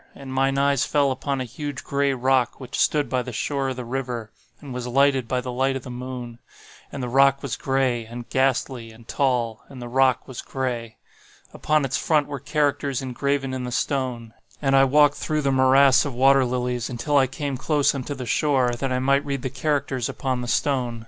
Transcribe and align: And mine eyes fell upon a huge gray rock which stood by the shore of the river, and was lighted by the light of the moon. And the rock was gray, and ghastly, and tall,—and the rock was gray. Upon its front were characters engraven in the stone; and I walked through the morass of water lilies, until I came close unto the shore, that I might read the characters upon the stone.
And 0.15 0.33
mine 0.33 0.57
eyes 0.57 0.83
fell 0.83 1.11
upon 1.11 1.39
a 1.39 1.43
huge 1.43 1.83
gray 1.83 2.11
rock 2.11 2.59
which 2.59 2.79
stood 2.79 3.07
by 3.07 3.21
the 3.21 3.31
shore 3.31 3.69
of 3.69 3.75
the 3.75 3.85
river, 3.85 4.31
and 4.59 4.73
was 4.73 4.87
lighted 4.87 5.27
by 5.27 5.41
the 5.41 5.51
light 5.51 5.75
of 5.75 5.83
the 5.83 5.91
moon. 5.91 6.39
And 6.91 7.03
the 7.03 7.07
rock 7.07 7.43
was 7.43 7.55
gray, 7.55 8.07
and 8.07 8.27
ghastly, 8.27 8.89
and 8.91 9.07
tall,—and 9.07 9.79
the 9.79 9.87
rock 9.87 10.27
was 10.27 10.41
gray. 10.41 10.97
Upon 11.53 11.85
its 11.85 11.97
front 11.97 12.25
were 12.25 12.39
characters 12.39 13.03
engraven 13.03 13.53
in 13.53 13.63
the 13.63 13.71
stone; 13.71 14.33
and 14.59 14.75
I 14.75 14.85
walked 14.85 15.17
through 15.17 15.43
the 15.43 15.51
morass 15.51 16.03
of 16.03 16.15
water 16.15 16.45
lilies, 16.45 16.89
until 16.89 17.15
I 17.15 17.27
came 17.27 17.55
close 17.55 17.93
unto 17.93 18.15
the 18.15 18.25
shore, 18.25 18.71
that 18.71 18.91
I 18.91 18.97
might 18.97 19.23
read 19.23 19.43
the 19.43 19.51
characters 19.51 20.09
upon 20.09 20.41
the 20.41 20.47
stone. 20.47 20.99